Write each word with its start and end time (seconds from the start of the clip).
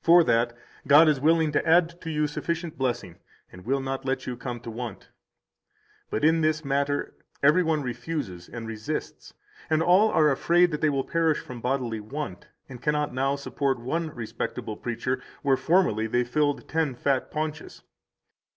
For 0.00 0.22
that, 0.22 0.56
God 0.86 1.08
is 1.08 1.18
willing 1.18 1.50
to 1.50 1.68
add 1.68 2.00
to 2.02 2.08
you 2.08 2.28
sufficient 2.28 2.78
blessing 2.78 3.18
and 3.50 3.64
will 3.66 3.80
not 3.80 4.04
let 4.04 4.28
you 4.28 4.36
come 4.36 4.60
to 4.60 4.70
want. 4.70 5.08
162 6.08 6.08
But 6.10 6.24
in 6.24 6.40
this 6.40 6.64
matter 6.64 7.14
every 7.42 7.64
one 7.64 7.82
refuses 7.82 8.48
and 8.48 8.68
resists, 8.68 9.34
and 9.68 9.82
all 9.82 10.08
are 10.12 10.30
afraid 10.30 10.70
that 10.70 10.82
they 10.82 10.88
will 10.88 11.02
perish 11.02 11.40
from 11.40 11.60
bodily 11.60 11.98
want, 11.98 12.46
and 12.68 12.80
cannot 12.80 13.12
now 13.12 13.34
support 13.34 13.80
one 13.80 14.10
respectable 14.10 14.76
preacher, 14.76 15.20
where 15.42 15.56
formerly 15.56 16.06
they 16.06 16.22
filled 16.22 16.68
ten 16.68 16.94
fat 16.94 17.32
paunches. 17.32 17.82